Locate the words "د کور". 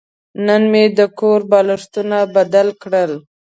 0.97-1.39